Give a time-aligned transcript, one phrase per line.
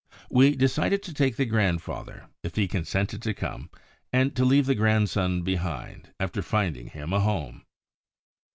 [0.31, 3.69] We decided to take the grandfather, if he consented to come,
[4.11, 7.65] and to leave the grandson behind, after finding him a home.